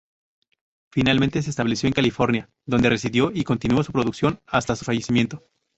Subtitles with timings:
[0.91, 5.43] Finalmente, se estableció en California, donde residió y continuó su producción hasta su fallecimiento.